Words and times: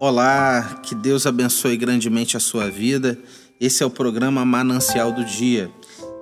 Olá, 0.00 0.80
que 0.82 0.92
Deus 0.92 1.24
abençoe 1.24 1.76
grandemente 1.76 2.36
a 2.36 2.40
sua 2.40 2.68
vida. 2.68 3.16
Esse 3.60 3.82
é 3.82 3.86
o 3.86 3.90
programa 3.90 4.44
Manancial 4.44 5.12
do 5.12 5.24
Dia. 5.24 5.70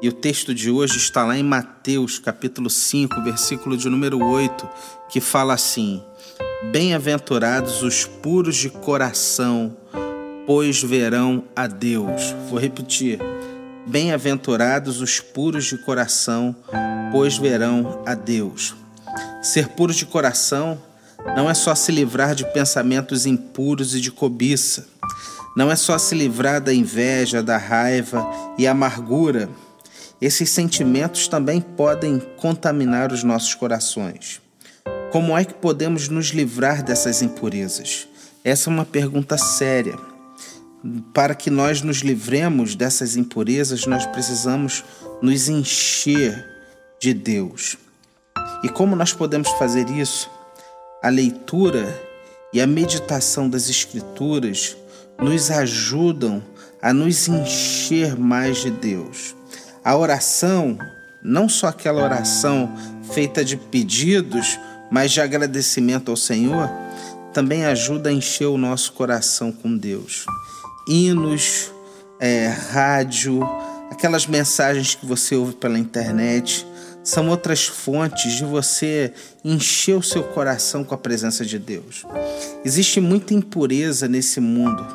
E 0.03 0.09
o 0.09 0.13
texto 0.13 0.55
de 0.55 0.71
hoje 0.71 0.99
está 0.99 1.25
lá 1.25 1.39
em 1.39 1.43
Mateus, 1.43 2.19
capítulo 2.19 2.69
5, 2.69 3.23
versículo 3.23 3.75
de 3.77 3.89
número 3.89 4.23
8, 4.23 4.69
que 5.09 5.21
fala 5.21 5.55
assim: 5.55 6.03
Bem-aventurados 6.71 7.83
os 7.83 8.05
puros 8.05 8.57
de 8.57 8.69
coração, 8.69 9.75
pois 10.47 10.83
verão 10.83 11.45
a 11.57 11.67
Deus. 11.67 12.35
Vou 12.51 12.59
repetir. 12.59 13.19
Bem-aventurados 13.87 15.01
os 15.01 15.19
puros 15.19 15.65
de 15.65 15.79
coração, 15.79 16.55
pois 17.11 17.39
verão 17.39 18.03
a 18.05 18.15
Deus. 18.15 18.75
Ser 19.41 19.69
puro 19.69 19.95
de 19.95 20.05
coração 20.05 20.79
não 21.37 21.49
é 21.49 21.55
só 21.55 21.75
se 21.75 21.91
livrar 21.91 22.35
de 22.35 22.45
pensamentos 22.53 23.27
impuros 23.27 23.95
e 23.95 24.01
de 24.01 24.11
cobiça. 24.11 24.87
Não 25.57 25.71
é 25.71 25.77
só 25.77 25.99
se 25.99 26.15
livrar 26.15 26.61
da 26.61 26.73
inveja, 26.73 27.43
da 27.43 27.57
raiva 27.57 28.27
e 28.59 28.67
amargura. 28.67 29.49
Esses 30.21 30.51
sentimentos 30.51 31.29
também 31.29 31.61
podem 31.61 32.21
contaminar 32.37 33.13
os 33.13 33.23
nossos 33.23 33.55
corações. 33.55 34.41
Como 35.11 35.37
é 35.37 35.45
que 35.45 35.55
podemos 35.55 36.09
nos 36.09 36.29
livrar 36.29 36.83
dessas 36.83 37.23
impurezas? 37.23 38.09
Essa 38.45 38.71
é 38.71 38.73
uma 38.73 38.85
pergunta 38.85 39.37
séria. 39.37 39.97
Para 41.15 41.35
que 41.35 41.51
nós 41.51 41.83
nos 41.83 41.99
livremos 41.99 42.75
dessas 42.75 43.17
impurezas, 43.17 43.87
nós 43.87 44.05
precisamos 44.07 44.85
nos 45.21 45.49
encher 45.49 46.45
de 47.01 47.15
Deus. 47.15 47.77
E 48.65 48.69
como 48.69 48.97
nós 48.97 49.13
podemos 49.13 49.49
fazer 49.51 49.89
isso? 49.91 50.31
A 51.03 51.09
leitura 51.09 52.01
e 52.53 52.61
a 52.61 52.67
meditação 52.67 53.51
das 53.51 53.69
Escrituras 53.69 54.77
nos 55.19 55.51
ajudam 55.51 56.41
a 56.81 56.93
nos 56.93 57.27
encher 57.27 58.17
mais 58.17 58.59
de 58.59 58.71
Deus. 58.71 59.35
A 59.85 59.97
oração, 59.97 60.79
não 61.21 61.49
só 61.49 61.67
aquela 61.67 62.05
oração 62.05 62.73
feita 63.13 63.45
de 63.45 63.57
pedidos, 63.57 64.61
mas 64.93 65.11
de 65.11 65.21
agradecimento 65.21 66.09
ao 66.09 66.17
Senhor, 66.17 66.71
também 67.33 67.65
ajuda 67.65 68.11
a 68.11 68.13
encher 68.13 68.47
o 68.47 68.57
nosso 68.57 68.93
coração 68.93 69.51
com 69.51 69.77
Deus. 69.77 70.25
Hinos, 70.87 71.73
é, 72.21 72.47
rádio, 72.47 73.43
aquelas 73.91 74.27
mensagens 74.27 74.95
que 74.95 75.05
você 75.05 75.35
ouve 75.35 75.55
pela 75.55 75.79
internet, 75.79 76.65
são 77.05 77.29
outras 77.29 77.67
fontes 77.67 78.33
de 78.35 78.45
você 78.45 79.13
encher 79.45 79.97
o 79.97 80.03
seu 80.03 80.23
coração 80.23 80.85
com 80.85 80.95
a 80.95 80.99
presença 80.99 81.45
de 81.45 81.59
Deus. 81.59 82.05
Existe 82.65 83.01
muita 83.01 83.35
impureza 83.35 84.07
nesse 84.07 84.41
mundo 84.41 84.87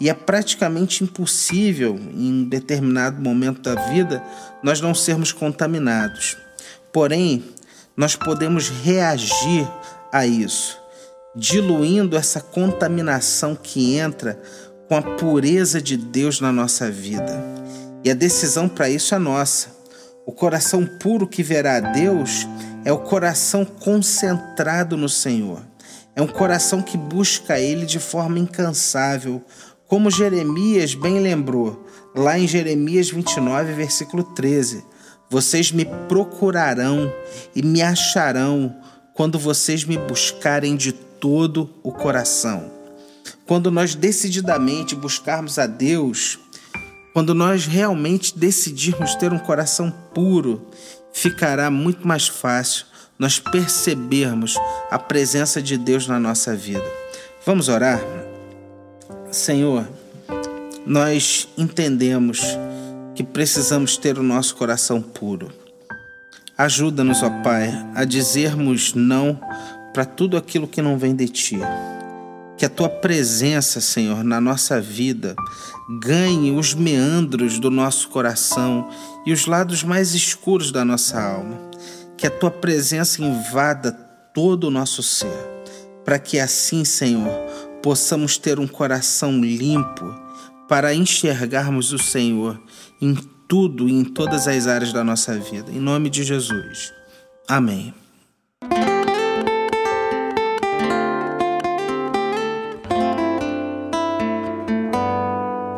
e 0.00 0.10
é 0.10 0.14
praticamente 0.14 1.04
impossível, 1.04 1.98
em 2.12 2.44
determinado 2.48 3.22
momento 3.22 3.62
da 3.62 3.76
vida, 3.90 4.22
nós 4.62 4.80
não 4.80 4.94
sermos 4.94 5.30
contaminados. 5.30 6.36
Porém, 6.92 7.44
nós 7.96 8.16
podemos 8.16 8.68
reagir 8.68 9.64
a 10.12 10.26
isso, 10.26 10.76
diluindo 11.36 12.16
essa 12.16 12.40
contaminação 12.40 13.54
que 13.54 13.96
entra 13.96 14.42
com 14.88 14.96
a 14.96 15.02
pureza 15.02 15.80
de 15.80 15.96
Deus 15.96 16.40
na 16.40 16.50
nossa 16.50 16.90
vida. 16.90 17.40
E 18.04 18.10
a 18.10 18.14
decisão 18.14 18.68
para 18.68 18.90
isso 18.90 19.14
é 19.14 19.18
nossa 19.18 19.81
o 20.24 20.32
coração 20.32 20.86
puro 21.00 21.26
que 21.26 21.42
verá 21.42 21.76
a 21.76 21.80
Deus 21.80 22.46
é 22.84 22.92
o 22.92 22.98
coração 22.98 23.64
concentrado 23.64 24.96
no 24.96 25.08
Senhor. 25.08 25.62
É 26.14 26.22
um 26.22 26.26
coração 26.26 26.82
que 26.82 26.96
busca 26.96 27.58
Ele 27.58 27.86
de 27.86 27.98
forma 27.98 28.38
incansável, 28.38 29.42
como 29.86 30.10
Jeremias 30.10 30.94
bem 30.94 31.18
lembrou, 31.18 31.86
lá 32.14 32.38
em 32.38 32.46
Jeremias 32.46 33.10
29, 33.10 33.72
versículo 33.72 34.22
13: 34.22 34.84
Vocês 35.28 35.72
me 35.72 35.84
procurarão 35.84 37.12
e 37.54 37.62
me 37.62 37.82
acharão 37.82 38.76
quando 39.14 39.38
vocês 39.38 39.84
me 39.84 39.98
buscarem 39.98 40.76
de 40.76 40.92
todo 40.92 41.70
o 41.82 41.92
coração. 41.92 42.70
Quando 43.46 43.70
nós 43.70 43.94
decididamente 43.94 44.94
buscarmos 44.94 45.58
a 45.58 45.66
Deus, 45.66 46.38
quando 47.12 47.34
nós 47.34 47.66
realmente 47.66 48.38
decidirmos 48.38 49.14
ter 49.14 49.32
um 49.32 49.38
coração 49.38 49.90
puro, 50.14 50.66
ficará 51.12 51.70
muito 51.70 52.06
mais 52.06 52.26
fácil 52.26 52.86
nós 53.18 53.38
percebermos 53.38 54.56
a 54.90 54.98
presença 54.98 55.62
de 55.62 55.76
Deus 55.76 56.06
na 56.06 56.18
nossa 56.18 56.56
vida. 56.56 56.84
Vamos 57.44 57.68
orar? 57.68 58.00
Senhor, 59.30 59.88
nós 60.86 61.48
entendemos 61.56 62.40
que 63.14 63.22
precisamos 63.22 63.96
ter 63.96 64.18
o 64.18 64.22
nosso 64.22 64.56
coração 64.56 65.00
puro. 65.00 65.52
Ajuda-nos, 66.56 67.22
ó 67.22 67.30
Pai, 67.42 67.70
a 67.94 68.04
dizermos 68.04 68.94
não 68.94 69.38
para 69.92 70.04
tudo 70.04 70.36
aquilo 70.36 70.66
que 70.66 70.82
não 70.82 70.98
vem 70.98 71.14
de 71.14 71.28
Ti 71.28 71.58
que 72.56 72.64
a 72.64 72.68
tua 72.68 72.88
presença, 72.88 73.80
Senhor, 73.80 74.22
na 74.22 74.40
nossa 74.40 74.80
vida 74.80 75.34
ganhe 76.00 76.50
os 76.52 76.74
meandros 76.74 77.58
do 77.58 77.70
nosso 77.70 78.08
coração 78.08 78.88
e 79.26 79.32
os 79.32 79.46
lados 79.46 79.82
mais 79.82 80.14
escuros 80.14 80.70
da 80.70 80.84
nossa 80.84 81.20
alma. 81.20 81.58
Que 82.16 82.26
a 82.26 82.30
tua 82.30 82.50
presença 82.50 83.22
invada 83.22 83.92
todo 84.34 84.68
o 84.68 84.70
nosso 84.70 85.02
ser, 85.02 85.28
para 86.04 86.18
que 86.18 86.38
assim, 86.38 86.84
Senhor, 86.84 87.32
possamos 87.82 88.38
ter 88.38 88.58
um 88.58 88.66
coração 88.66 89.40
limpo 89.40 90.14
para 90.68 90.94
enxergarmos 90.94 91.92
o 91.92 91.98
Senhor 91.98 92.60
em 93.00 93.14
tudo 93.48 93.88
e 93.88 93.92
em 93.92 94.04
todas 94.04 94.46
as 94.48 94.66
áreas 94.66 94.92
da 94.92 95.04
nossa 95.04 95.38
vida. 95.38 95.70
Em 95.70 95.80
nome 95.80 96.08
de 96.08 96.24
Jesus. 96.24 96.92
Amém. 97.48 97.92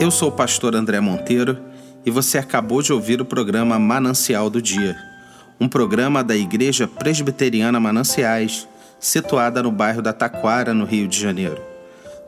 Eu 0.05 0.11
sou 0.11 0.29
o 0.29 0.33
pastor 0.33 0.77
André 0.77 1.01
Monteiro 1.01 1.59
e 2.05 2.11
você 2.11 2.37
acabou 2.37 2.83
de 2.83 2.93
ouvir 2.93 3.23
o 3.23 3.25
programa 3.25 3.79
Manancial 3.79 4.51
do 4.51 4.61
Dia, 4.61 4.95
um 5.59 5.67
programa 5.67 6.23
da 6.23 6.37
Igreja 6.37 6.87
Presbiteriana 6.87 7.81
Mananciais, 7.81 8.69
situada 9.01 9.63
no 9.63 9.73
bairro 9.73 10.03
da 10.03 10.13
Taquara, 10.13 10.75
no 10.75 10.85
Rio 10.85 11.09
de 11.09 11.19
Janeiro. 11.19 11.57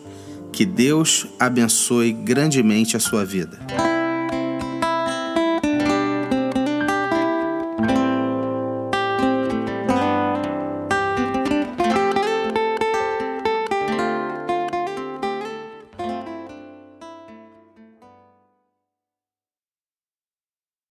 Que 0.53 0.65
Deus 0.65 1.27
abençoe 1.41 2.12
grandemente 2.12 2.97
a 2.97 3.00
sua 3.00 3.25
vida. 3.25 3.59